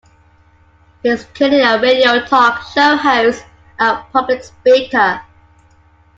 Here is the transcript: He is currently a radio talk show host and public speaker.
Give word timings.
He 1.03 1.09
is 1.09 1.25
currently 1.35 1.61
a 1.61 1.79
radio 1.79 2.25
talk 2.25 2.63
show 2.73 2.97
host 2.97 3.45
and 3.77 3.99
public 4.11 4.43
speaker. 4.43 5.21